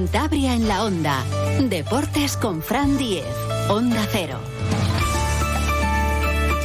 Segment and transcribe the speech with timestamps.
[0.00, 1.22] Cantabria en la Onda.
[1.60, 3.26] Deportes con Fran Diez.
[3.68, 4.40] Onda Cero.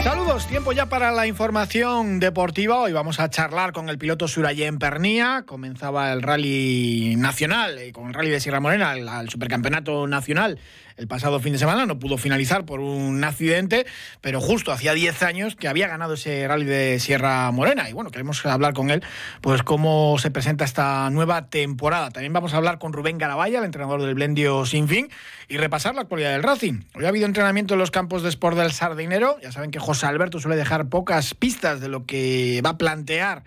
[0.02, 2.79] Saludos, tiempo ya para la información deportiva.
[2.79, 5.44] Hoy vamos a charlar con el piloto Surayen Pernía.
[5.46, 10.58] Comenzaba el rally nacional, eh, con el rally de Sierra Morena, el supercampeonato nacional
[10.98, 13.86] el pasado fin de semana, no pudo finalizar por un accidente,
[14.22, 17.90] pero justo hacía 10 años que había ganado ese rally de Sierra Morena.
[17.90, 19.04] Y bueno, queremos hablar con él,
[19.41, 22.12] pues cómo se presenta esta nueva temporada.
[22.12, 25.09] También vamos a hablar con Rubén Garabaya, el entrenador del Blendio Sin Fin,
[25.48, 26.81] y repasar la actualidad del Racing.
[26.94, 29.38] Hoy ha habido entrenamiento en los campos de Sport del Sardinero.
[29.41, 33.44] Ya saben que José Alberto suele dejar pocas pistas de lo que va a plantear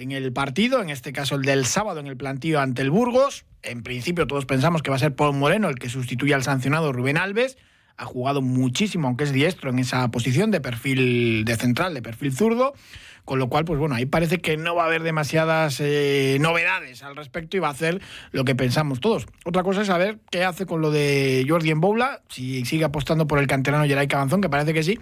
[0.00, 3.44] en el partido, en este caso el del sábado en el plantío ante el Burgos.
[3.62, 6.90] En principio todos pensamos que va a ser Paul Moreno el que sustituya al sancionado
[6.90, 7.58] Rubén Alves.
[8.00, 12.32] Ha jugado muchísimo, aunque es diestro, en esa posición de perfil de central, de perfil
[12.32, 12.72] zurdo.
[13.26, 17.02] Con lo cual, pues bueno, ahí parece que no va a haber demasiadas eh, novedades
[17.02, 18.00] al respecto y va a hacer
[18.32, 19.26] lo que pensamos todos.
[19.44, 23.38] Otra cosa es saber qué hace con lo de Jordi Boula, si sigue apostando por
[23.38, 24.98] el canterano Geray Cabanzón, que parece que sí,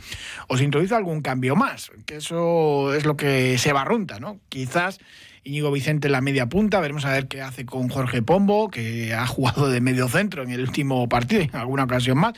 [0.48, 4.41] o si introduce algún cambio más, que eso es lo que se barrunta, ¿no?
[4.48, 4.98] Quizás
[5.44, 9.15] Íñigo Vicente en la media punta, veremos a ver qué hace con Jorge Pombo, que
[9.15, 12.34] ha jugado de medio centro en el último partido, en alguna ocasión más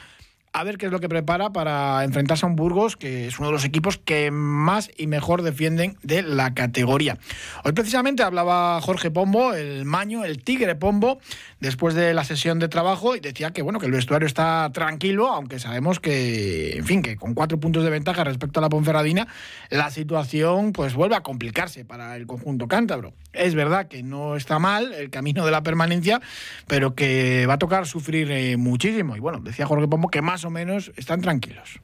[0.53, 3.49] a ver qué es lo que prepara para enfrentarse a un Burgos, que es uno
[3.49, 7.19] de los equipos que más y mejor defienden de la categoría.
[7.65, 11.21] Hoy precisamente hablaba Jorge Pombo, el maño, el tigre Pombo,
[11.61, 15.29] después de la sesión de trabajo y decía que bueno, que el vestuario está tranquilo,
[15.29, 19.29] aunque sabemos que, en fin, que con cuatro puntos de ventaja respecto a la Ponferradina,
[19.71, 23.13] la situación pues vuelve a complicarse para el conjunto cántabro.
[23.33, 26.21] Es verdad que no está mal el camino de la permanencia,
[26.67, 29.15] pero que va a tocar sufrir eh, muchísimo.
[29.17, 31.81] Y bueno, decía Jorge Pombo que más o menos están tranquilos.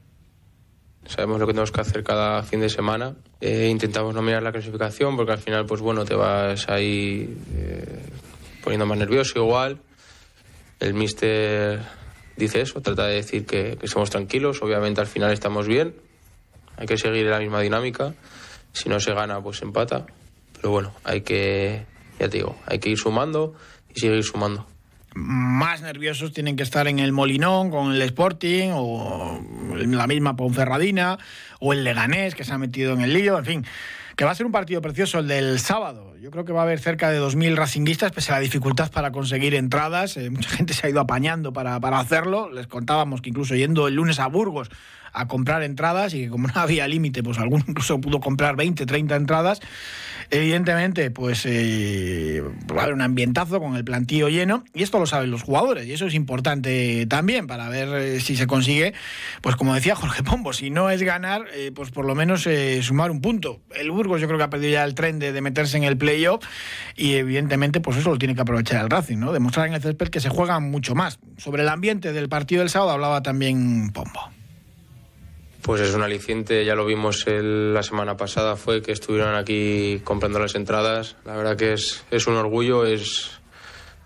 [1.05, 3.15] Sabemos lo que tenemos que hacer cada fin de semana.
[3.39, 8.01] Eh, intentamos no mirar la clasificación porque al final, pues bueno, te vas ahí eh,
[8.61, 9.79] poniendo más nervioso igual.
[10.79, 11.81] El míster
[12.35, 14.61] dice eso, trata de decir que, que tranquilos.
[14.61, 15.95] Obviamente al final estamos bien.
[16.75, 18.13] Hay que seguir la misma dinámica.
[18.73, 20.05] Si no se gana, pues empata.
[20.53, 21.85] Pero bueno, hay que,
[22.19, 23.55] ya te digo, hay que ir sumando
[23.95, 24.67] y seguir sumando
[25.17, 29.41] más nerviosos tienen que estar en el Molinón con el Sporting o
[29.79, 31.17] en la misma Ponferradina
[31.59, 33.65] o el Leganés que se ha metido en el lío, en fin.
[34.15, 36.15] Que va a ser un partido precioso el del sábado.
[36.19, 39.11] Yo creo que va a haber cerca de 2.000 racinguistas, pese a la dificultad para
[39.11, 40.17] conseguir entradas.
[40.17, 42.49] Eh, mucha gente se ha ido apañando para, para hacerlo.
[42.51, 44.69] Les contábamos que incluso yendo el lunes a Burgos
[45.13, 48.85] a comprar entradas y que como no había límite, pues alguno incluso pudo comprar 20,
[48.85, 49.59] 30 entradas.
[50.29, 55.05] Evidentemente, pues eh, va a haber un ambientazo con el plantío lleno y esto lo
[55.05, 58.93] saben los jugadores y eso es importante también para ver eh, si se consigue,
[59.41, 62.47] pues como decía Jorge Pombo, si no es ganar, eh, pues por lo menos
[62.81, 63.61] sumar un punto.
[63.73, 66.43] El Burgos yo creo que ha perdido ya el tren de, meterse en el playoff
[66.97, 69.31] y evidentemente pues eso lo tiene que aprovechar el Racing, ¿no?
[69.31, 71.19] Demostrar en el césped que se juega mucho más.
[71.37, 74.36] Sobre el ambiente del partido del sábado hablaba también Pombo
[75.67, 80.39] pues es un aliciente, ya lo vimos la semana pasada, fue que estuvieron aquí comprando
[80.39, 81.17] las entradas.
[81.25, 83.31] La verdad que es, es un orgullo, es,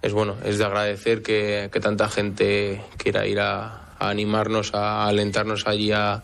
[0.02, 5.92] es bueno, es de agradecer que, tanta gente quiera ir a, animarnos, a alentarnos allí
[5.92, 6.24] a,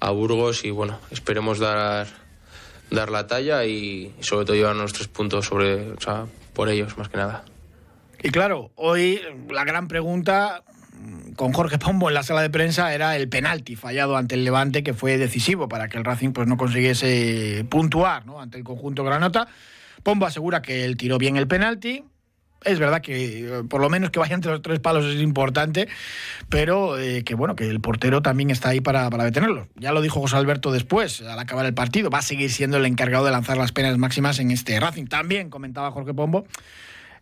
[0.00, 2.08] Burgos y bueno, esperemos dar,
[2.90, 5.94] dar la talla y, sobre todo llevar nuestros puntos sobre,
[6.52, 7.44] por ellos más que nada.
[8.20, 10.64] Y claro, hoy la gran pregunta
[11.36, 14.82] con Jorge Pombo en la sala de prensa era el penalti fallado ante el Levante
[14.82, 19.48] que fue decisivo para que el Racing pues no consiguiese puntuar ante el conjunto Granota.
[20.02, 22.04] Pombo asegura que él tiró bien el penalti.
[22.64, 25.86] Es verdad que eh, por lo menos que vaya entre los tres palos es importante,
[26.48, 29.68] pero eh, que bueno, que el portero también está ahí para detenerlo.
[29.76, 32.86] Ya lo dijo José Alberto después, al acabar el partido, va a seguir siendo el
[32.86, 35.06] encargado de lanzar las penas máximas en este Racing.
[35.06, 36.46] También comentaba Jorge Pombo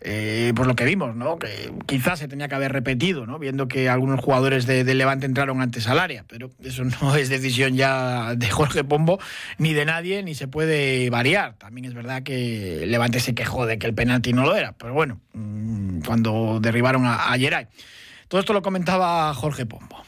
[0.04, 1.38] eh, pues lo que vimos, ¿no?
[1.38, 3.38] Que quizás se tenía que haber repetido, ¿no?
[3.38, 7.76] Viendo que algunos jugadores de, Levante entraron antes al área, pero eso no es decisión
[7.76, 9.20] ya de Jorge Pombo
[9.58, 11.54] ni de nadie, ni se puede variar.
[11.54, 14.92] También es verdad que Levante se quejó de que el penalti no lo era, pero
[14.92, 17.68] bueno, mm, cuando derribaron a, a Geray.
[18.26, 20.02] Todo esto lo comentaba Jorge Pombo.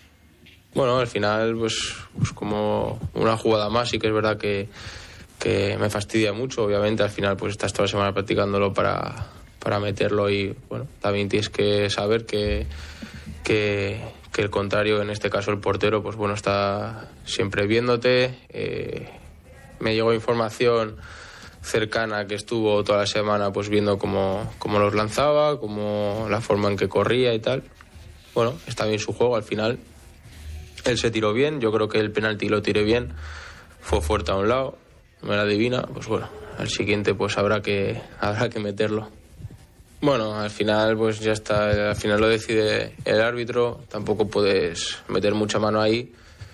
[0.75, 4.69] Bueno, al final, pues, pues como una jugada más, y que es verdad que,
[5.38, 6.64] que me fastidia mucho.
[6.64, 9.29] Obviamente, al final, pues estás toda la semana practicándolo para,
[9.64, 12.66] para meterlo y bueno, también tienes que saber que,
[13.43, 13.99] que,
[14.37, 18.38] el contrario, en este caso el portero, pues bueno, está siempre viéndote.
[18.50, 19.08] Eh,
[19.81, 20.96] me llegó información
[21.62, 26.69] cercana que estuvo toda la semana pues viendo cómo, cómo los lanzaba, cómo la forma
[26.69, 27.62] en que corría y tal.
[28.34, 29.78] Bueno, está bien su juego al final.
[30.84, 33.14] Él se tiró bien, yo creo que el penalti lo tiré bien,
[33.81, 34.76] fue fuerte a un lado,
[35.22, 36.28] me la adivina, pues bueno,
[36.58, 39.08] al siguiente pues habrá que, habrá que meterlo.
[40.05, 45.33] Bueno, al final pues ya está, al final lo decide el árbitro, tampoco puedes meter
[45.33, 46.12] mucha mano ahí.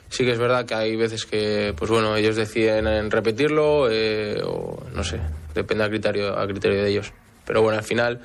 [0.09, 4.81] Sí que es verdad que hay veces que, pues bueno, ellos deciden repetirlo eh, o
[4.95, 5.19] no sé,
[5.53, 7.13] depende a criterio, a criterio de ellos.
[7.45, 8.21] Pero bueno, al final,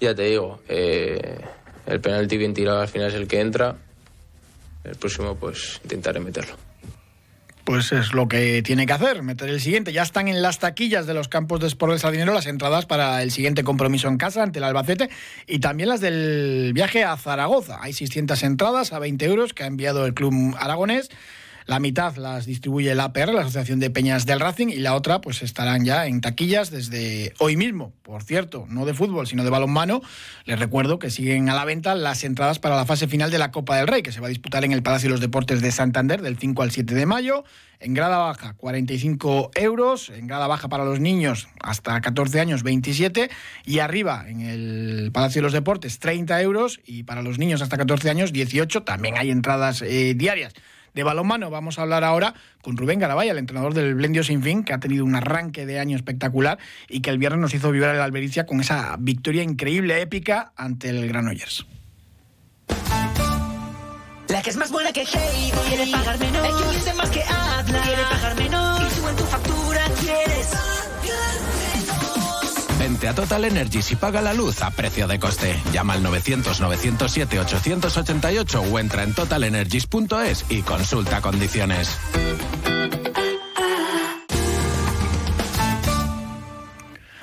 [0.00, 1.38] ya te digo, eh,
[1.86, 3.76] el penalti bien tirado al final es el que entra.
[4.82, 6.56] El próximo pues intentaré meterlo
[7.64, 9.92] pues es lo que tiene que hacer, meter el siguiente.
[9.92, 13.22] Ya están en las taquillas de los campos de Sport del Sardinero las entradas para
[13.22, 15.08] el siguiente compromiso en casa ante el Albacete
[15.46, 17.78] y también las del viaje a Zaragoza.
[17.80, 21.08] Hay 600 entradas a 20 euros que ha enviado el club aragonés.
[21.66, 25.22] La mitad las distribuye la APR, la Asociación de Peñas del Racing, y la otra
[25.22, 27.94] pues estarán ya en taquillas desde hoy mismo.
[28.02, 30.02] Por cierto, no de fútbol, sino de balonmano.
[30.44, 33.50] Les recuerdo que siguen a la venta las entradas para la fase final de la
[33.50, 35.72] Copa del Rey, que se va a disputar en el Palacio de los Deportes de
[35.72, 37.44] Santander del 5 al 7 de mayo.
[37.80, 40.10] En grada baja, 45 euros.
[40.10, 43.30] En grada baja para los niños hasta 14 años, 27.
[43.64, 46.80] Y arriba, en el Palacio de los Deportes, 30 euros.
[46.84, 48.82] Y para los niños hasta 14 años, 18.
[48.82, 50.52] También hay entradas eh, diarias
[50.94, 51.50] de balonmano.
[51.50, 54.80] Vamos a hablar ahora con Rubén Garabaya, el entrenador del Blendio Sin Fin, que ha
[54.80, 56.58] tenido un arranque de año espectacular
[56.88, 60.88] y que el viernes nos hizo vibrar el Albericia con esa victoria increíble, épica ante
[60.88, 61.66] el Granollers.
[64.28, 66.96] La que es más buena que quiere pagar menos.
[66.96, 67.22] Más que
[67.84, 68.63] quiere pagar menos.
[73.04, 75.54] Vente a Total Energies y paga la luz a precio de coste.
[75.72, 82.00] Llama al 900-907-888 o entra en totalenergies.es y consulta condiciones.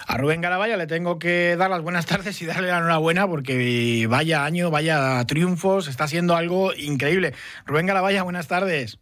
[0.06, 4.06] A Rubén Garabaya le tengo que dar las buenas tardes y darle la enhorabuena porque
[4.08, 7.34] vaya año, vaya triunfos, está siendo algo increíble.
[7.66, 9.00] Rubén Garabaya, buenas tardes.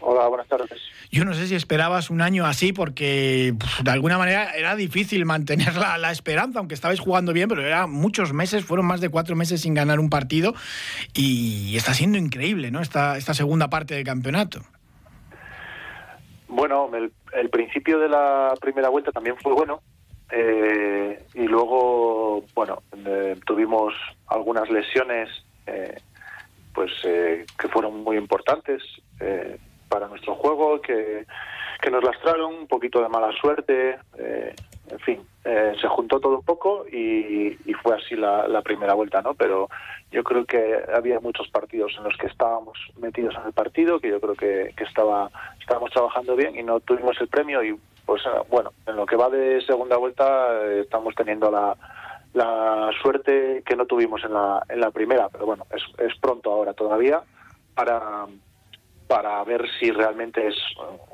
[0.00, 0.80] Hola, buenas tardes.
[1.10, 5.74] Yo no sé si esperabas un año así porque de alguna manera era difícil mantener
[5.74, 9.62] la, esperanza, aunque estabais jugando bien, pero era muchos meses, fueron más de cuatro meses
[9.62, 10.54] sin ganar un partido
[11.14, 12.80] y está siendo increíble, ¿no?
[12.80, 14.60] Esta, esta segunda parte del campeonato.
[16.48, 19.80] Bueno, el, principio de la primera vuelta también fue bueno
[20.30, 23.94] eh, y luego, bueno, eh, tuvimos
[24.26, 25.28] algunas lesiones
[25.66, 25.96] eh,
[26.74, 28.82] pues que fueron muy importantes
[29.88, 31.26] para nuestro juego, que,
[31.80, 34.54] que nos lastraron, un poquito de mala suerte, eh,
[34.90, 39.34] en fin, eh, se juntó todo un poco y, fue así la, primera vuelta, ¿no?
[39.34, 39.68] Pero
[40.10, 44.10] yo creo que había muchos partidos en los que estábamos metidos en el partido, que
[44.10, 45.30] yo creo que, que estaba
[45.60, 49.16] estábamos trabajando bien y no tuvimos el premio y pues eh, bueno, en lo que
[49.16, 51.76] va de segunda vuelta estamos teniendo la,
[52.34, 56.52] la suerte que no tuvimos en la, en la primera, pero bueno, es, es pronto
[56.52, 57.22] ahora todavía
[57.74, 58.26] para
[59.08, 60.54] para ver si realmente es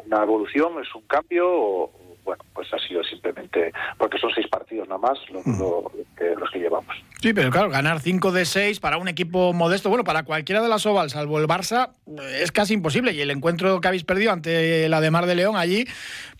[0.05, 1.93] una evolución, es un cambio o,
[2.25, 6.95] bueno, pues ha sido simplemente porque son seis partidos nada más los que llevamos.
[7.21, 10.69] Sí, pero claro, ganar cinco de seis para un equipo modesto, bueno, para cualquiera de
[10.69, 11.91] las Oval, salvo el Barça,
[12.39, 13.13] es casi imposible.
[13.13, 15.87] Y el encuentro que habéis perdido ante la de Mar de León allí,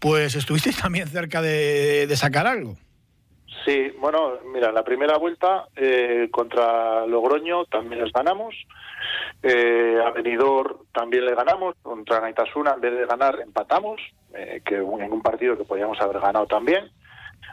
[0.01, 2.77] pues estuvisteis también cerca de, sacar algo.
[3.65, 8.55] Sí, bueno, mira, la primera vuelta eh, contra Logroño también les ganamos.
[9.43, 14.01] Eh, a Benidorm también le ganamos, contra Naitasuna en vez de ganar empatamos,
[14.35, 16.91] eh, que en un partido que podíamos haber ganado también.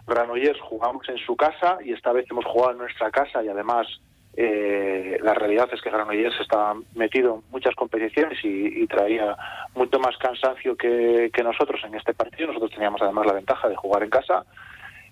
[0.08, 3.88] Granollers jugamos en su casa y esta vez hemos jugado en nuestra casa y además
[4.36, 9.38] eh, la realidad es que Granollers estaba metido en muchas competiciones y, traía
[9.76, 12.48] mucho más cansancio que, nosotros en este partido.
[12.48, 14.46] Nosotros teníamos además la ventaja de jugar en casa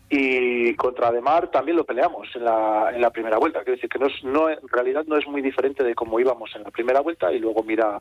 [0.09, 3.59] y contra Ademar también lo peleamos en la, en la primera vuelta.
[3.59, 6.63] Quiero decir que no, es, en realidad no es muy diferente de cómo íbamos en
[6.63, 7.99] la primera vuelta y luego mira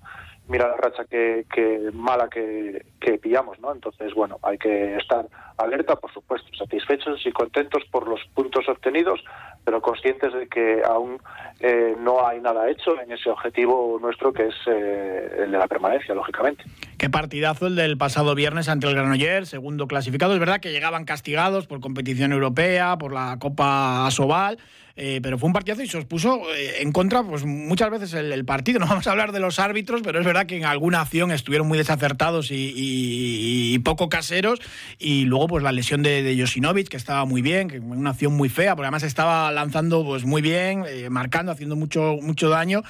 [0.49, 3.73] mira la racha que, que mala que, que pillamos, ¿no?
[3.73, 5.27] Entonces, bueno, hay que estar
[5.59, 9.21] alerta, por supuesto, satisfechos y contentos por los puntos obtenidos,
[9.65, 11.21] pero conscientes de que aún
[11.61, 15.67] eh, no hay nada hecho en ese objetivo nuestro que es eh, el de la
[15.67, 16.65] permanencia, lógicamente.
[16.97, 20.33] Qué partidazo el del pasado viernes ante el Granollers, segundo clasificado.
[20.33, 24.57] Es verdad que llegaban castigados por competición europea, por la Copa Asobal,
[25.01, 28.15] eh, pero fue un partidazo y se os puso eh, en contra pues muchas veces
[28.15, 28.79] el, partido.
[28.81, 31.67] No vamos a hablar de los árbitros, pero es verdad que en alguna acción estuvieron
[31.69, 34.61] muy desacertados y, poco caseros.
[34.99, 38.33] Y luego pues la lesión de, de Josinovic, que estaba muy bien, que una acción
[38.33, 42.83] muy fea, porque además estaba lanzando pues muy bien, eh, marcando, haciendo mucho, mucho daño.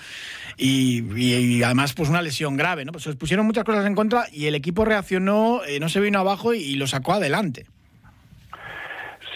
[0.56, 2.84] Y, además pues una lesión grave.
[2.84, 2.92] ¿no?
[2.92, 6.18] Pues se os pusieron muchas cosas en contra y el equipo reaccionó, no se vino
[6.18, 7.66] abajo y lo sacó adelante.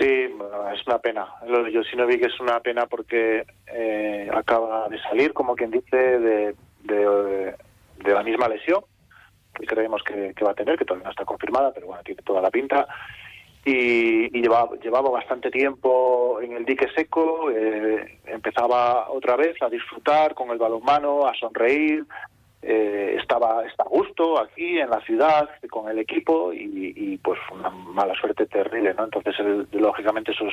[0.02, 1.28] Sí, es una pena.
[1.46, 6.56] Lo de Josinovic es una pena porque eh, acaba de salir, como quien dice, de,
[6.82, 7.54] de,
[8.12, 8.82] la misma lesión
[9.54, 12.42] que creemos que, va a tener, que todavía no está confirmada, pero bueno, tiene toda
[12.42, 12.88] la pinta.
[13.64, 20.34] Y, llevaba, llevaba bastante tiempo en el dique seco, eh, empezaba otra vez a disfrutar
[20.34, 22.04] con el balonmano, a sonreír,
[22.62, 27.70] eh, estaba está a gusto aquí en la ciudad con el equipo y, pues una
[27.70, 29.04] mala suerte terrible, ¿no?
[29.04, 29.34] Entonces,
[29.72, 30.52] lógicamente esos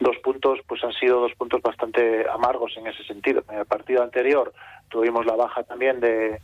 [0.00, 3.44] dos puntos pues han sido dos puntos bastante amargos en ese sentido.
[3.50, 4.52] En el partido anterior
[4.88, 6.40] tuvimos la baja también de,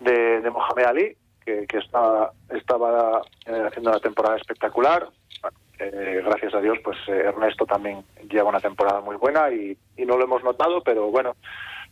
[0.00, 5.08] de, Mohamed Ali, que, estaba, eh, haciendo una temporada espectacular.
[5.78, 10.16] Eh, gracias a Dios, pues Ernesto también lleva una temporada muy buena y, y no
[10.16, 11.36] lo hemos notado, pero bueno,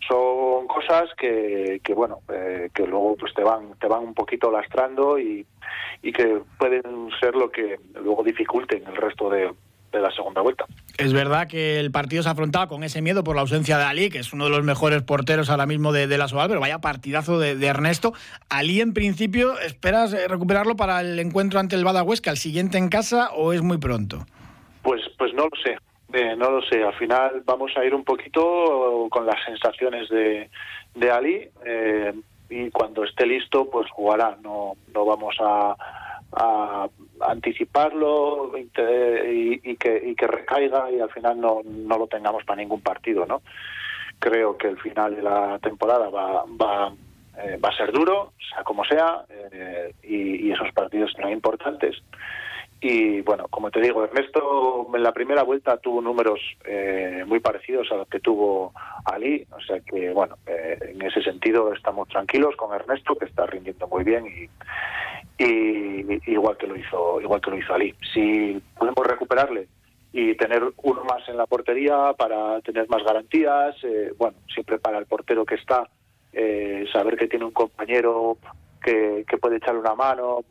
[0.06, 4.50] son cosas que, que bueno eh, que luego pues te van te van un poquito
[4.50, 5.46] lastrando y,
[6.02, 9.50] y que pueden ser lo que luego dificulten el resto de,
[9.94, 10.66] de la segunda vuelta.
[10.98, 14.10] Es verdad que el partido se afrontaba con ese miedo por la ausencia de Ali,
[14.10, 16.80] que es uno de los mejores porteros ahora mismo de, de la Soval, pero vaya
[16.80, 18.12] partidazo de, de, Ernesto.
[18.48, 21.84] Ali, en principio, ¿esperas eh, recuperarlo para el encuentro ante el
[22.22, 24.26] que al siguiente en casa, o es muy pronto?
[24.82, 25.76] Pues, pues no lo sé.
[26.16, 30.48] Eh, no lo sé, al final vamos a ir un poquito con las sensaciones de,
[30.94, 32.14] de Ali eh,
[32.48, 35.74] y cuando esté listo pues jugará, no, no vamos a,
[37.20, 38.66] anticiparlo y,
[39.76, 43.42] que, y que recaiga y al final no, no lo tengamos para ningún partido, ¿no?
[44.20, 46.92] Creo que el final de la temporada va, va,
[47.38, 49.24] eh, va a ser duro, sea como sea,
[50.02, 52.02] y, y, esos partidos serán importantes.
[52.86, 57.90] Y bueno, como te digo, Ernesto en la primera vuelta tuvo números eh, muy parecidos
[57.90, 58.74] a los que tuvo
[59.06, 63.46] Ali, o sea que bueno, eh, en ese sentido estamos tranquilos con Ernesto que está
[63.46, 64.50] rindiendo muy bien y,
[66.30, 67.94] igual que lo hizo igual que lo hizo Ali.
[68.12, 69.66] Si podemos recuperarle
[70.12, 74.98] y tener uno más en la portería para tener más garantías, eh, bueno, siempre para
[74.98, 75.88] el portero que está
[76.92, 78.36] saber que tiene un compañero
[78.84, 80.44] que, puede echarle una mano,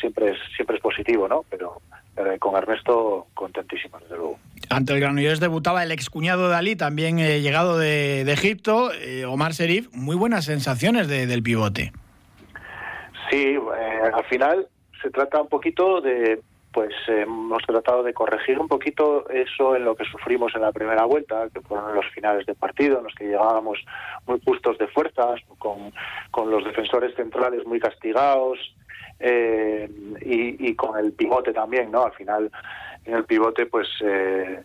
[0.00, 1.44] siempre es, siempre es positivo, ¿no?
[1.50, 1.80] Pero
[2.16, 4.38] eh, con Ernesto contentísimo, desde luego.
[4.68, 9.54] Ante el Granollers debutaba el excuñado de Ali, también eh, llegado de, Egipto, eh, Omar
[9.54, 9.88] Serif.
[9.92, 11.92] Muy buenas sensaciones del pivote.
[13.30, 13.56] Sí,
[14.12, 14.66] al final
[15.02, 16.40] se trata un poquito de,
[16.72, 21.04] pues hemos tratado de corregir un poquito eso en lo que sufrimos en la primera
[21.04, 23.78] vuelta, que fueron los finales de partido, en los que llegábamos
[24.26, 25.92] muy justos de fuerzas, con,
[26.30, 28.58] con los defensores centrales muy castigados
[29.18, 29.90] eh,
[30.22, 32.04] y, con el pivote también, ¿no?
[32.04, 32.50] Al final,
[33.04, 34.62] en el pivote, pues eh,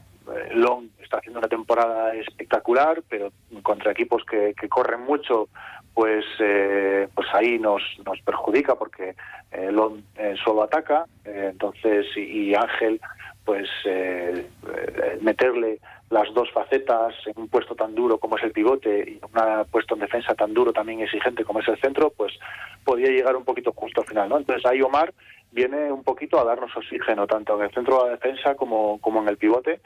[0.52, 3.32] Long está haciendo una temporada espectacular, pero
[3.64, 5.50] contra equipos que, que corren mucho,
[5.96, 9.16] pues eh, pues ahí nos, nos perjudica porque
[9.52, 13.00] eh, Lon eh, solo ataca, entonces y, Ángel
[13.46, 13.70] pues
[15.22, 19.66] meterle las dos facetas en un puesto tan duro como es el pivote y un
[19.72, 22.34] puesto en defensa tan duro también exigente como es el centro, pues
[22.84, 24.38] podía llegar un poquito justo al final, ¿no?
[24.38, 25.14] Entonces ahí Omar
[25.52, 29.22] viene un poquito a darnos oxígeno tanto en el centro de la defensa como, como
[29.22, 29.80] en el pivote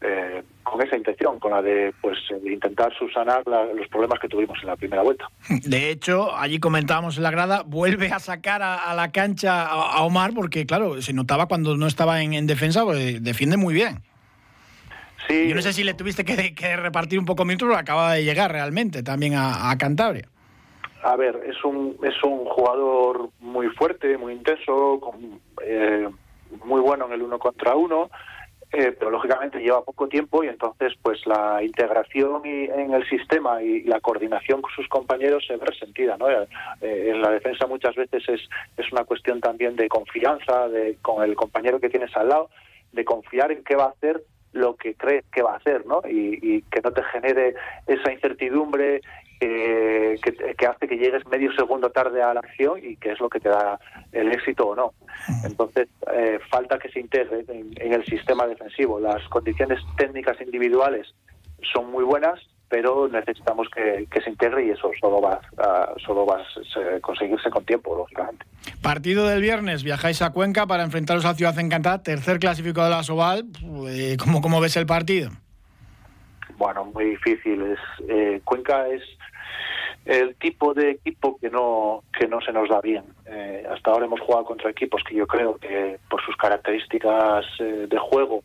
[0.00, 4.68] eh, con esa intención, con la de pues intentar subsanar los problemas que tuvimos en
[4.68, 5.28] la primera vuelta.
[5.48, 10.32] De hecho, allí comentábamos en la grada, vuelve a sacar a, la cancha a, Omar
[10.34, 14.02] porque, claro, se notaba cuando no estaba en, defensa, pues defiende muy bien.
[15.28, 15.48] Sí.
[15.48, 18.52] Yo no sé si le tuviste que, repartir un poco minutos, pero acaba de llegar
[18.52, 20.28] realmente también a, Cantabria.
[21.02, 25.00] A ver, es un, es un jugador muy fuerte, muy intenso,
[25.62, 26.08] eh,
[26.64, 28.10] muy bueno en el uno contra uno.
[28.72, 33.62] Eh, pero lógicamente lleva poco tiempo y entonces pues la integración y, en el sistema
[33.62, 36.16] y la coordinación con sus compañeros se ve resentida.
[36.16, 36.28] ¿no?
[36.30, 36.46] Eh,
[36.80, 38.40] en la defensa muchas veces es,
[38.76, 42.50] es una cuestión también de confianza de, con el compañero que tienes al lado,
[42.92, 46.00] de confiar en qué va a hacer lo que crees que va a hacer, ¿no?
[46.08, 47.54] Y que no te genere
[47.88, 49.00] esa incertidumbre
[49.46, 53.28] que, que, hace que llegues medio segundo tarde a la acción y que es lo
[53.28, 53.78] que te da
[54.12, 54.92] el éxito o no.
[55.44, 59.00] Entonces, eh, falta que se integre en, el sistema defensivo.
[59.00, 61.14] Las condiciones técnicas individuales
[61.72, 66.38] son muy buenas, pero necesitamos que, se integre y eso solo va, a, solo va
[66.38, 68.44] a conseguirse con tiempo, lógicamente.
[68.82, 73.02] Partido del viernes, viajáis a Cuenca para enfrentaros a Ciudad Encantada, tercer clasificado de la
[73.02, 73.44] Soval.
[73.88, 75.30] Eh, ¿Cómo, cómo ves el partido?
[76.56, 77.62] Bueno, muy difícil.
[77.62, 79.02] Es, eh, Cuenca es
[80.04, 83.04] el tipo de equipo que no que no se nos da bien.
[83.26, 87.86] Eh, hasta ahora hemos jugado contra equipos que yo creo que por sus características eh,
[87.88, 88.42] de juego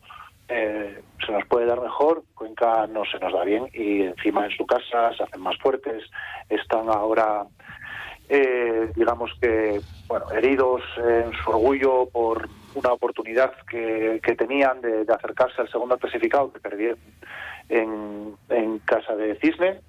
[0.48, 2.22] eh, se nos puede dar mejor.
[2.34, 6.02] Cuenca no se nos da bien y encima en su casa se hacen más fuertes.
[6.48, 7.44] Están ahora,
[8.96, 15.60] digamos que, bueno, heridos en su orgullo por una oportunidad que, que tenían de, acercarse
[15.60, 16.98] al segundo clasificado que perdieron
[17.68, 19.80] en casa de Cisne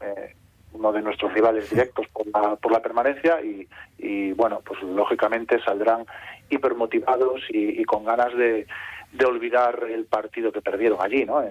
[0.74, 6.06] uno de nuestros rivales directos por la, por la permanencia y, bueno, pues lógicamente saldrán
[6.50, 8.66] hipermotivados y, y con ganas de,
[9.12, 11.44] de olvidar el partido que perdieron allí, ¿no?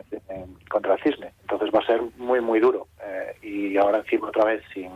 [0.68, 1.32] contra el Cisne.
[1.42, 2.86] Entonces va a ser muy, muy duro.
[3.02, 4.90] Eh, y ahora encima otra vez sin,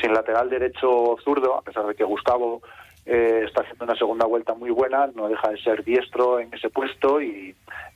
[0.00, 2.62] sin lateral derecho zurdo, a pesar de que Gustavo
[3.04, 6.70] eh, está haciendo una segunda vuelta muy buena, no deja de ser diestro en ese
[6.70, 7.54] puesto y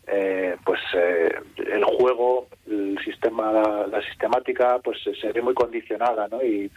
[0.08, 6.42] eh, pues eh, el juego, el sistema, la, sistemática, pues se ve muy condicionada ¿no?
[6.42, 6.70] y,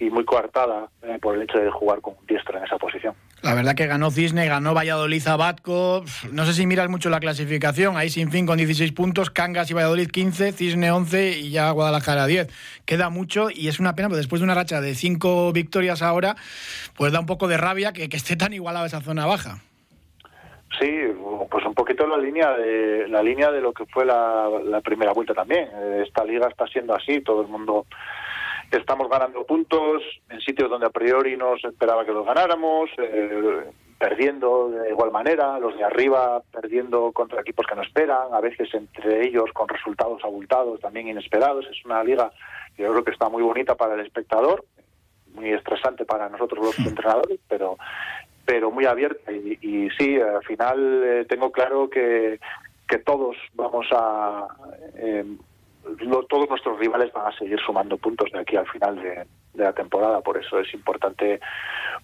[0.00, 0.88] y muy coartada
[1.20, 3.14] por el hecho de jugar con un diestro en esa posición.
[3.42, 6.04] La verdad que ganó Cisne, ganó Valladolid a Batco.
[6.32, 7.96] No sé si miras mucho la clasificación.
[7.96, 12.26] Ahí sin fin con 16 puntos, Cangas y Valladolid 15, Cisne 11 y ya Guadalajara
[12.26, 12.48] 10.
[12.84, 16.34] Queda mucho y es una pena, pero después de una racha de cinco victorias ahora,
[16.96, 19.58] pues da un poco de rabia que, esté tan igualada esa zona baja.
[20.78, 20.90] Sí,
[21.50, 25.34] pues un poquito la línea de la línea de lo que fue la, primera vuelta
[25.34, 25.68] también.
[26.04, 27.86] Esta liga está siendo así, todo el mundo
[28.70, 33.64] estamos ganando puntos en sitios donde a priori no se esperaba que los ganáramos, eh,
[33.98, 38.72] perdiendo de igual manera, los de arriba perdiendo contra equipos que no esperan, a veces
[38.74, 41.66] entre ellos con resultados abultados, también inesperados.
[41.66, 42.30] Es una liga
[42.76, 44.64] que yo creo que está muy bonita para el espectador,
[45.38, 47.78] muy estresante para nosotros los entrenadores, pero
[48.44, 52.40] pero muy abierta y, y sí, al final eh, tengo claro que,
[52.88, 54.46] que todos vamos a
[54.96, 55.24] eh,
[56.28, 60.20] todos nuestros rivales van a seguir sumando puntos de aquí al final de, la temporada.
[60.20, 61.40] Por eso es importante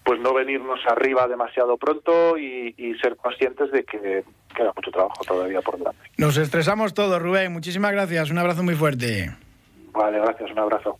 [0.03, 4.23] pues no venirnos arriba demasiado pronto y, y, ser conscientes de que
[4.55, 5.99] queda mucho trabajo todavía por delante.
[6.17, 7.53] Nos estresamos todos, Rubén.
[7.53, 8.29] Muchísimas gracias.
[8.29, 9.31] Un abrazo muy fuerte.
[9.93, 10.51] Vale, gracias.
[10.51, 10.99] Un abrazo.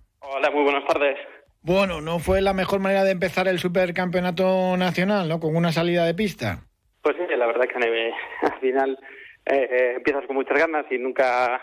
[0.33, 1.17] Hola, muy buenas tardes.
[1.61, 5.41] Bueno, no fue la mejor manera de empezar el supercampeonato nacional, ¿no?
[5.41, 6.63] Con una salida de pista.
[7.01, 7.75] Pues sí, la verdad que
[8.41, 8.97] al final
[9.45, 11.61] eh, eh, empiezas con muchas ganas y nunca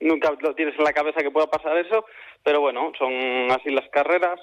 [0.00, 2.06] nunca lo tienes en la cabeza que pueda pasar eso,
[2.42, 3.12] pero bueno, son
[3.50, 4.40] así las carreras.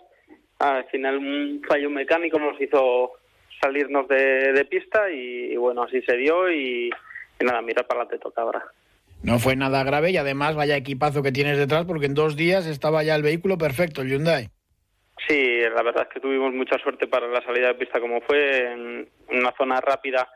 [0.59, 3.13] Al final un fallo mecánico nos hizo
[3.59, 6.91] salirnos de, pista y, bueno, así se dio y,
[7.39, 8.63] nada, mira para la te toca ahora.
[9.23, 12.65] No fue nada grave y además vaya equipazo que tienes detrás porque en dos días
[12.65, 14.49] estaba ya el vehículo perfecto, el Hyundai.
[15.27, 18.73] Sí, la verdad es que tuvimos mucha suerte para la salida de pista como fue.
[18.73, 20.27] En una zona rápida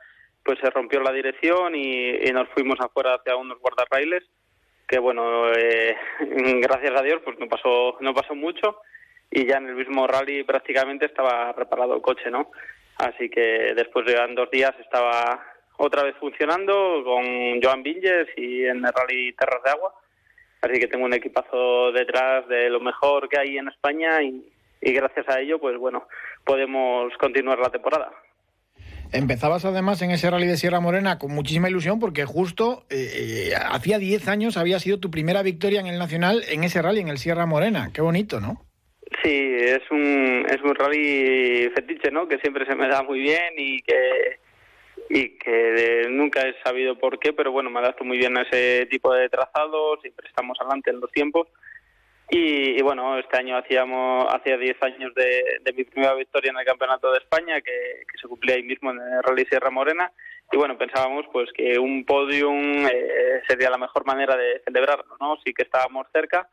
[0.43, 4.23] pues se rompió la dirección y, nos fuimos afuera hacia unos guardarrailes
[4.87, 5.97] que bueno, eh,
[6.61, 8.79] gracias a Dios pues no pasó, no pasó mucho
[9.29, 12.51] y ya en el mismo rally prácticamente estaba reparado el coche, ¿no?
[12.95, 15.43] Así que después de dos días estaba
[15.77, 19.93] otra vez funcionando con Joan Vinges y en el Rally Terras de Agua.
[20.61, 24.43] Así que tengo un equipazo detrás de lo mejor que hay en España y,
[24.81, 26.07] gracias a ello, pues bueno,
[26.43, 28.11] podemos continuar la temporada.
[29.13, 33.55] Empezabas además en ese rally de Sierra Morena con muchísima ilusión porque justo eh, eh,
[33.55, 37.07] hacía 10 años había sido tu primera victoria en el Nacional en ese rally, en
[37.07, 37.91] el Sierra Morena.
[37.93, 38.65] Qué bonito, ¿no?
[39.23, 42.27] Sí, es un, es un rally fetiche, ¿no?
[42.27, 44.39] Que siempre se me da muy bien y que
[45.09, 48.85] y que nunca he sabido por qué, pero bueno, me adapto muy bien a ese
[48.87, 51.47] tipo de trazados, siempre estamos adelante en los tiempos.
[52.29, 57.09] Y, bueno, este año hacíamos hacía 10 años de, mi primera victoria en el Campeonato
[57.11, 60.11] de España, que, se cumplía ahí mismo en el Rally Sierra Morena.
[60.51, 65.37] Y bueno, pensábamos pues que un podium eh, sería la mejor manera de celebrarlo, ¿no?
[65.45, 66.49] Sí que estábamos cerca,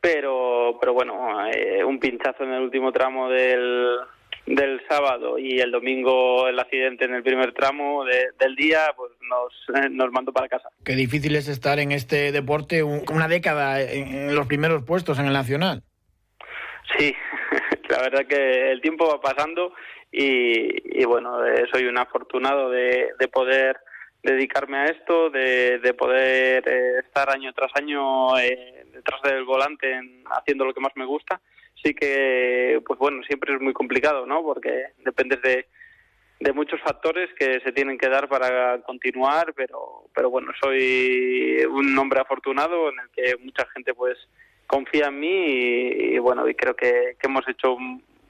[0.00, 3.98] pero, pero bueno, eh, un pinchazo en el último tramo del,
[4.54, 9.90] del sábado y el domingo el accidente en el primer tramo del día, pues nos,
[9.90, 10.68] nos mandó para casa.
[10.84, 15.32] Qué difícil es estar en este deporte una década en los primeros puestos en el
[15.32, 15.82] Nacional.
[16.98, 17.14] Sí,
[17.88, 19.72] la verdad que el tiempo va pasando
[20.10, 23.78] y, bueno, eh, soy un afortunado de, de poder
[24.22, 30.00] dedicarme a esto, de, de poder eh, estar año tras año eh, detrás del volante
[30.30, 31.40] haciendo lo que más me gusta
[31.82, 34.42] sí que, pues bueno, siempre es muy complicado, ¿no?
[34.42, 35.66] Porque dependes de,
[36.40, 41.96] de muchos factores que se tienen que dar para continuar, pero, pero bueno, soy un
[41.98, 44.16] hombre afortunado en el que mucha gente pues
[44.66, 45.28] confía en mí
[46.14, 47.76] y, bueno, y creo que, hemos hecho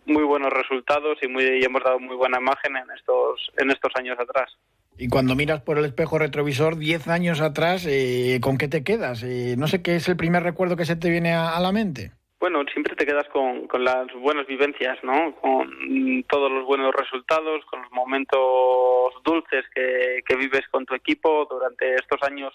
[0.07, 3.93] muy buenos resultados y, muy, y hemos dado muy buena imagen en estos, en estos
[3.95, 4.51] años atrás.
[4.99, 9.23] Y cuando miras por el espejo retrovisor 10 años atrás, eh, ¿con qué te quedas?
[9.23, 12.13] Eh, no sé qué es el primer recuerdo que se te viene a la mente.
[12.41, 15.35] Bueno, siempre te quedas con, con las buenas vivencias, ¿no?
[15.37, 21.47] Con todos los buenos resultados, con los momentos dulces que, que vives con tu equipo
[21.51, 22.55] durante estos años.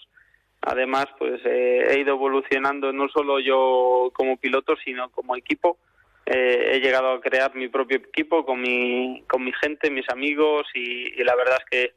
[0.62, 5.78] Además, pues eh, he ido evolucionando no solo yo como piloto, sino como equipo.
[6.26, 10.66] Eh, he llegado a crear mi propio equipo con mi, con mi gente, mis amigos
[10.74, 11.94] y, la verdad es que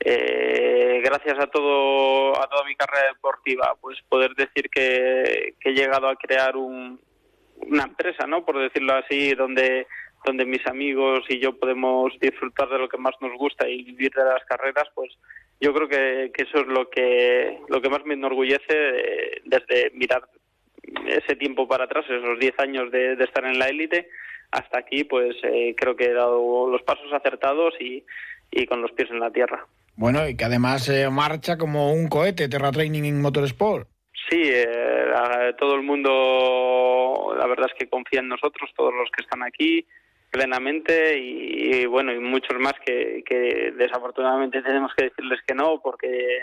[0.00, 6.08] eh, gracias a todo a toda mi carrera deportiva, pues poder decir que he llegado
[6.08, 6.98] a crear un,
[7.66, 8.44] una empresa, ¿no?
[8.44, 9.86] Por decirlo así, donde
[10.24, 14.12] donde mis amigos y yo podemos disfrutar de lo que más nos gusta y vivir
[14.12, 15.10] de las carreras, pues
[15.60, 19.90] yo creo que, que eso es lo que lo que más me enorgullece eh, desde
[19.94, 20.22] mirar
[21.06, 24.08] ese tiempo para atrás, esos 10 años de, estar en la élite,
[24.50, 28.04] hasta aquí, pues eh, creo que he dado los pasos acertados y,
[28.50, 29.66] y con los pies en la tierra.
[29.94, 33.88] Bueno, y que además eh, marcha como un cohete, Terra Training Motorsport.
[34.28, 39.22] Sí, eh, todo el mundo, la verdad es que confía en nosotros, todos los que
[39.22, 39.84] están aquí,
[40.30, 45.80] plenamente, y, y bueno, y muchos más que, que desafortunadamente tenemos que decirles que no,
[45.82, 46.38] porque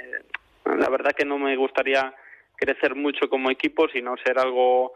[0.66, 2.14] la verdad que no me gustaría
[2.56, 4.94] crecer mucho como equipo, sino ser algo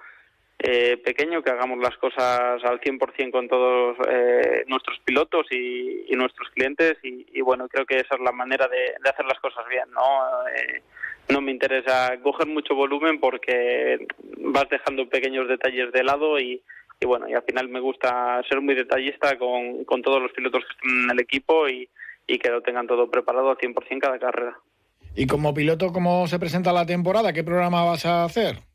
[0.66, 6.16] eh, pequeño, que hagamos las cosas al 100% con todos eh, nuestros pilotos y, y
[6.16, 9.66] nuestros clientes y, y, bueno, creo que esa es la manera de, hacer las cosas
[9.70, 10.48] bien, ¿no?
[10.56, 10.82] Eh,
[11.28, 16.62] no me interesa coger mucho volumen porque vas dejando pequeños detalles de lado y,
[17.02, 20.64] y bueno, y al final me gusta ser muy detallista con, con todos los pilotos
[20.64, 21.90] que están en el equipo y,
[22.26, 24.58] y que lo tengan todo preparado al 100% cada carrera.
[25.14, 27.34] ¿Y como piloto cómo se presenta la temporada?
[27.34, 28.73] ¿Qué programa vas a hacer?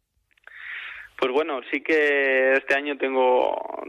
[1.18, 3.82] Pues bueno, sí que este año tengo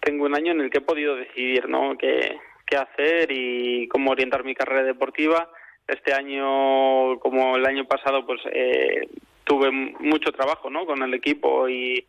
[0.00, 1.96] tengo un año en el que he podido decidir, ¿no?
[1.98, 2.38] Qué,
[2.74, 5.50] hacer y cómo orientar mi carrera deportiva.
[5.88, 9.08] Este año, como el año pasado, pues eh,
[9.42, 10.86] tuve mucho trabajo, ¿no?
[10.86, 12.06] Con el equipo y,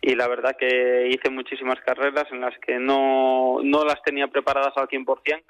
[0.00, 4.72] y la verdad que hice muchísimas carreras en las que no, no las tenía preparadas
[4.76, 5.42] al 100%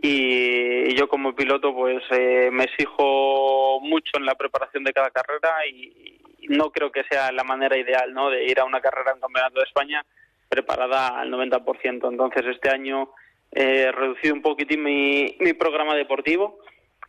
[0.00, 5.10] y, y yo como piloto pues eh, me exijo mucho en la preparación de cada
[5.10, 6.15] carrera y,
[6.48, 8.30] no creo que sea la manera ideal ¿no?
[8.30, 10.04] de ir a una carrera en Campeonato de España
[10.48, 12.08] preparada al 90%.
[12.10, 13.10] Entonces este año
[13.50, 16.58] he reducido un poquitín mi, mi programa deportivo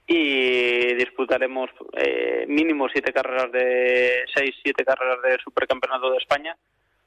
[0.07, 6.55] y disputaremos eh, mínimo siete carreras de seis, siete carreras de Supercampeonato de España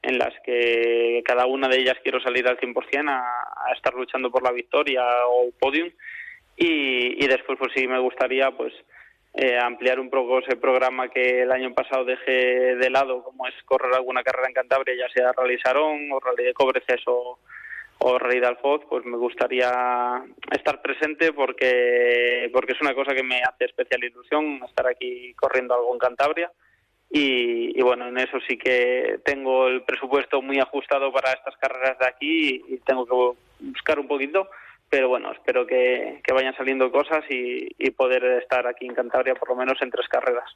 [0.03, 3.21] en las que cada una de ellas quiero salir al 100% a,
[3.67, 5.91] a estar luchando por la victoria o podium
[6.57, 8.73] y, y después pues sí me gustaría pues
[9.35, 13.55] eh, ampliar un poco ese programa que el año pasado dejé de lado, como es
[13.65, 17.39] correr alguna carrera en Cantabria, ya sea Rally Sarón o Rally de Cobreces o,
[17.99, 19.71] o Rally de Alfoz, pues me gustaría
[20.51, 25.75] estar presente porque, porque es una cosa que me hace especial ilusión estar aquí corriendo
[25.75, 26.51] algo en Cantabria.
[27.13, 31.99] Y, y, bueno, en eso sí que tengo el presupuesto muy ajustado para estas carreras
[31.99, 34.49] de aquí y, y tengo que buscar un poquito
[34.91, 39.35] pero bueno, espero que, que vayan saliendo cosas y, y, poder estar aquí en Cantabria
[39.37, 40.51] por lo menos en tres carreras.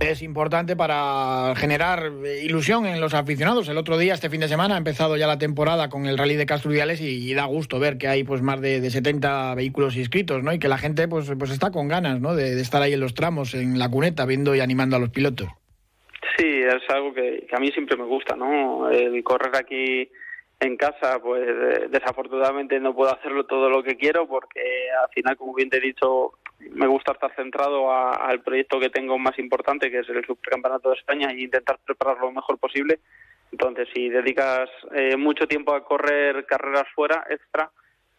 [0.00, 2.10] Es importante para generar
[2.42, 3.68] ilusión en los aficionados.
[3.68, 6.34] El otro día, este fin de semana, ha empezado ya la temporada con el Rally
[6.34, 9.96] de Castrudiales y, y da gusto ver que hay pues más de, de, 70 vehículos
[9.96, 10.52] inscritos, ¿no?
[10.52, 12.34] Y que la gente pues, pues está con ganas, ¿no?
[12.34, 15.10] De, de, estar ahí en los tramos, en la cuneta, viendo y animando a los
[15.10, 15.48] pilotos.
[16.36, 18.90] Sí, es algo que, que a mí siempre me gusta, ¿no?
[18.90, 20.10] El correr aquí
[20.60, 25.54] en casa, pues desafortunadamente no puedo hacerlo todo lo que quiero porque al final, como
[25.54, 29.98] bien te he dicho, me gusta estar centrado al proyecto que tengo más importante, que
[29.98, 33.00] es el Supercampeonato de España, e intentar prepararlo lo mejor posible.
[33.52, 37.70] Entonces, si dedicas eh, mucho tiempo a correr carreras fuera, extra,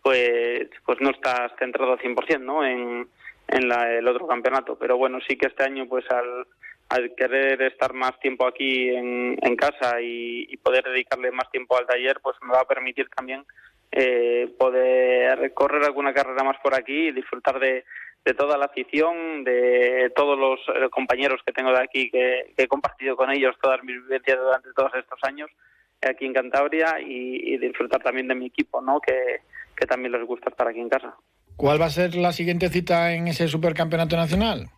[0.02, 2.64] pues, pues no estás centrado al 100% ¿no?
[2.66, 3.08] en,
[3.48, 4.78] en la, el otro campeonato.
[4.78, 6.46] Pero bueno, sí que este año, pues al
[6.90, 12.20] al querer estar más tiempo aquí en, casa y, poder dedicarle más tiempo al taller,
[12.22, 13.46] pues me va a permitir también
[13.92, 17.84] eh, poder correr alguna carrera más por aquí y disfrutar de,
[18.38, 23.16] toda la afición, de todos los eh, compañeros que tengo de aquí, que, he compartido
[23.16, 25.50] con ellos todas mis vivencias durante todos estos años
[26.02, 29.00] aquí en Cantabria y, y disfrutar también de mi equipo, ¿no?
[29.00, 29.42] que,
[29.76, 31.16] que también les gusta estar aquí en casa.
[31.56, 34.70] ¿Cuál va a ser la siguiente cita en ese supercampeonato nacional?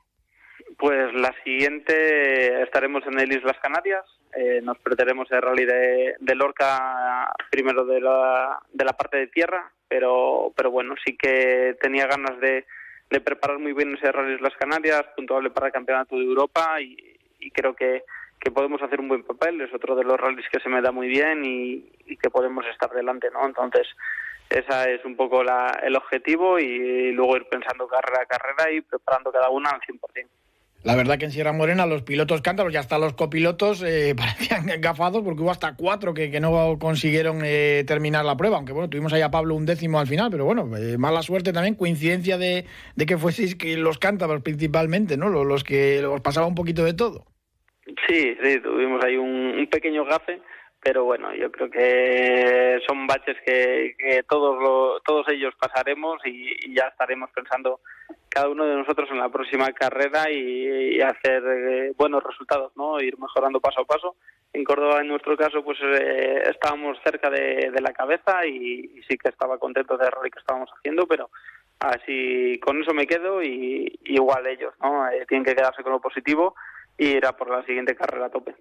[0.79, 4.05] Pues la siguiente estaremos en el Islas Canarias.
[4.33, 9.69] Eh, nos perderemos el rally de, Lorca primero de la, de la parte de tierra,
[9.89, 12.65] pero, pero bueno, sí que tenía ganas de,
[13.09, 16.95] preparar muy bien ese rally Islas Canarias, puntuable para el Campeonato de Europa y,
[17.39, 18.03] y creo que,
[18.39, 19.59] que podemos hacer un buen papel.
[19.59, 22.65] Es otro de los rallies que se me da muy bien y, y que podemos
[22.67, 23.45] estar delante, ¿no?
[23.45, 23.85] Entonces,
[24.49, 28.79] esa es un poco la, el objetivo y luego ir pensando carrera a carrera y
[28.79, 29.99] preparando cada una al 100%.
[30.81, 34.65] La verdad que en Sierra Morena los pilotos cántaros y hasta los copilotos eh, parecían
[34.79, 39.11] gafados porque hubo hasta cuatro que, no consiguieron eh, terminar la prueba, aunque bueno, tuvimos
[39.11, 42.65] ahí a Pablo un décimo al final, pero bueno, eh, mala suerte también, coincidencia de,
[43.05, 45.29] que fueseis que los cántaros principalmente, ¿no?
[45.29, 47.25] Los, que os pasaba un poquito de todo.
[48.07, 50.39] Sí, sí, tuvimos ahí un, pequeño gafe,
[50.81, 57.29] pero bueno, yo creo que son baches que, todos, todos ellos pasaremos y ya estaremos
[57.31, 57.81] pensando
[58.29, 63.01] cada uno de nosotros en la próxima carrera y, hacer eh, buenos resultados, ¿no?
[63.01, 64.15] Ir mejorando paso a paso.
[64.53, 69.29] En Córdoba, en nuestro caso, pues eh, estábamos cerca de, la cabeza y, sí que
[69.29, 71.29] estaba contento del rally que estábamos haciendo, pero
[71.79, 75.07] así con eso me quedo y, igual ellos, ¿no?
[75.09, 76.55] Eh, tienen que quedarse con lo positivo
[76.97, 78.55] y ir a por la siguiente carrera a tope.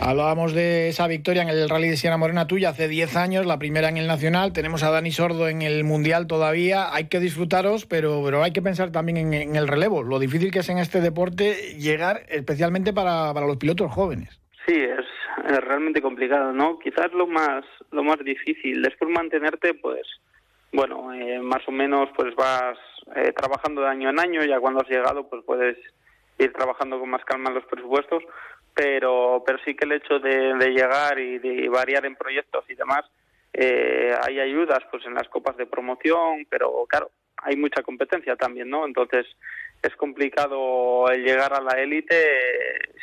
[0.00, 3.58] Hablábamos de esa victoria en el Rally de Sierra Morena tuya hace 10 años, la
[3.58, 4.52] primera en el Nacional.
[4.52, 6.92] Tenemos a Dani Sordo en el Mundial todavía.
[6.92, 10.02] Hay que disfrutaros, pero, pero hay que pensar también en, el relevo.
[10.02, 14.40] Lo difícil que es en este deporte llegar, especialmente para, para los pilotos jóvenes.
[14.66, 15.06] Sí, es,
[15.64, 16.78] realmente complicado, ¿no?
[16.78, 18.82] Quizás lo más, lo más difícil.
[18.82, 20.02] Después mantenerte, pues,
[20.72, 22.78] bueno, eh, más o menos, pues vas
[23.14, 24.44] eh, trabajando de año en año.
[24.44, 25.76] Ya cuando has llegado, pues puedes
[26.38, 28.22] ir trabajando con más calma en los presupuestos
[28.74, 33.04] pero, pero sí que el hecho de, llegar y de variar en proyectos y demás,
[33.52, 38.70] eh, hay ayudas pues en las copas de promoción, pero claro, hay mucha competencia también,
[38.70, 38.86] ¿no?
[38.86, 39.26] Entonces
[39.82, 42.14] es complicado el llegar a la élite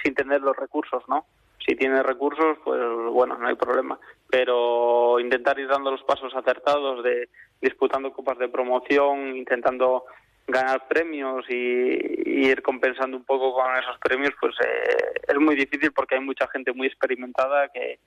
[0.01, 1.25] sin tener los recursos, ¿no?
[1.65, 2.79] Si tienes recursos, pues
[3.11, 3.99] bueno, no hay problema.
[4.29, 7.29] Pero intentar ir dando los pasos acertados de
[7.61, 10.05] disputando copas de promoción, intentando
[10.51, 15.91] ganar premios y, ir compensando un poco con esos premios, pues eh, es muy difícil
[15.91, 17.99] porque hay mucha gente muy experimentada que,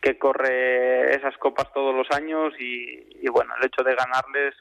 [0.00, 4.54] que corre esas copas todos los años y, bueno, el hecho de ganarles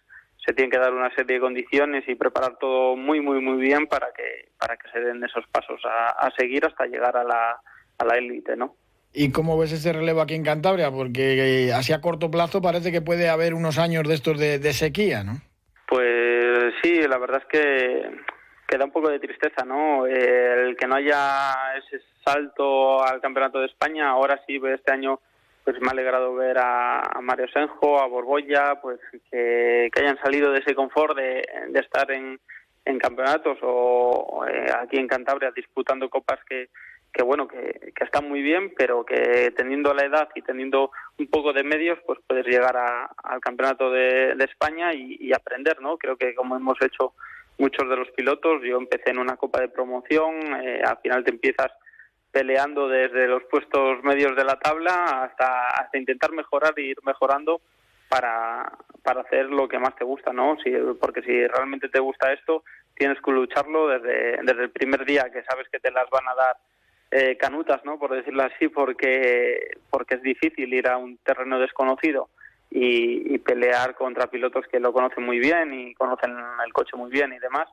[0.46, 3.88] se tiene que dar una serie de condiciones y preparar todo muy, muy, muy bien
[3.88, 7.60] para que, para que se den esos pasos a, seguir hasta llegar a la,
[7.98, 8.76] a la élite, ¿no?
[9.14, 10.90] ¿Y cómo ves ese relevo aquí en Cantabria?
[10.90, 14.58] Porque eh, así a corto plazo parece que puede haber unos años de estos de,
[14.58, 15.42] de sequía, ¿no?
[17.12, 18.10] Pues la verdad es que,
[18.66, 20.08] queda un poco de tristeza, ¿no?
[20.08, 25.20] El que no haya ese salto al Campeonato de España, ahora sí, este año
[25.66, 30.60] pues me ha alegrado ver a, Mario Senjo, a Borbolla, pues que, hayan salido de
[30.60, 31.44] ese confort de,
[31.74, 32.40] estar en,
[32.98, 36.70] campeonatos o, eh, aquí en Cantabria disputando copas que,
[37.12, 41.28] que bueno, que, que están muy bien, pero que teniendo la edad y teniendo un
[41.28, 45.98] poco de medios, pues puedes llegar al campeonato de, España y, aprender, ¿no?
[45.98, 47.14] Creo que como hemos hecho
[47.58, 51.32] muchos de los pilotos, yo empecé en una copa de promoción, eh, al final te
[51.32, 51.72] empiezas
[52.32, 57.62] peleando desde los puestos medios de la tabla hasta, hasta intentar mejorar e ir mejorando
[58.10, 58.72] para,
[59.04, 60.58] para hacer lo que más te gusta, ¿no?
[60.64, 62.64] Si, porque si realmente te gusta esto,
[62.96, 66.36] tienes que lucharlo desde, desde el primer día que sabes que te las van a
[66.36, 66.58] dar
[67.12, 68.00] eh, canutas, ¿no?
[68.00, 72.30] Por decirlo así, porque, porque es difícil ir a un terreno desconocido
[72.70, 76.32] y, pelear contra pilotos que lo conocen muy bien y conocen
[76.66, 77.68] el coche muy bien y demás.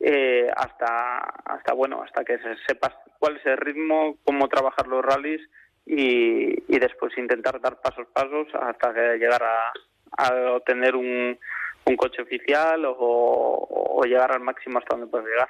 [0.00, 5.40] Eh, hasta hasta bueno hasta que sepas cuál es el ritmo cómo trabajar los rallies
[5.86, 9.72] y, después intentar dar pasos pasos hasta que llegar a,
[10.18, 11.38] a obtener un,
[11.84, 15.48] un coche oficial o, o llegar al máximo hasta donde puedes llegar.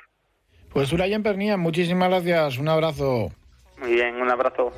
[0.73, 2.59] Pues Urayen Pernía, muchísimas gracias.
[2.59, 3.31] Un abrazo.
[3.79, 4.73] Muy bien, un abrazo.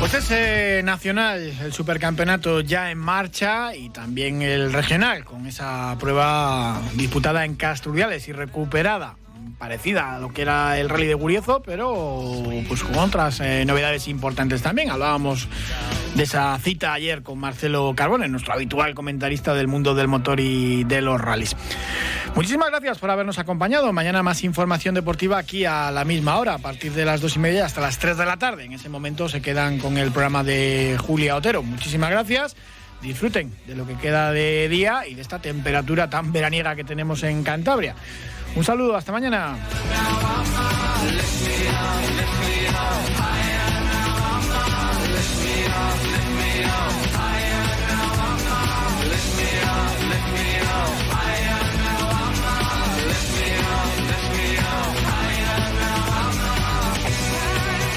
[0.00, 6.80] Pues ese nacional, el supercampeonato ya en marcha y también el regional, con esa prueba
[6.94, 9.16] disputada en Castrudiales y recuperada
[9.58, 14.08] parecida a lo que era el rally de Guriezo, pero pues con otras eh, novedades
[14.08, 14.90] importantes también.
[14.90, 15.48] Hablábamos
[16.14, 20.84] de esa cita ayer con Marcelo Carbone, nuestro habitual comentarista del mundo del motor y
[20.84, 21.56] de los rallies.
[22.34, 23.92] Muchísimas gracias por habernos acompañado.
[23.92, 27.40] Mañana más información deportiva aquí a la misma hora, a partir de las dos y
[27.40, 28.64] media hasta las tres de la tarde.
[28.64, 31.62] En ese momento se quedan con el programa de Julia Otero.
[31.62, 32.56] Muchísimas gracias
[33.02, 37.22] disfruten de lo que queda de día y de esta temperatura tan veraniega que tenemos
[37.22, 37.94] en Cantabria.
[38.56, 39.56] Un saludo, hasta mañana.